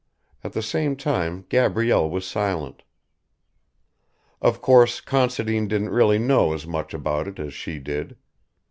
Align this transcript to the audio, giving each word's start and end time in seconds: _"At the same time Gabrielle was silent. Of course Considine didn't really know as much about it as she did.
_"At 0.43 0.53
the 0.53 0.63
same 0.63 0.95
time 0.95 1.45
Gabrielle 1.47 2.09
was 2.09 2.25
silent. 2.25 2.81
Of 4.41 4.59
course 4.59 4.99
Considine 4.99 5.67
didn't 5.67 5.89
really 5.91 6.17
know 6.17 6.53
as 6.53 6.65
much 6.65 6.95
about 6.95 7.27
it 7.27 7.37
as 7.37 7.53
she 7.53 7.77
did. 7.77 8.15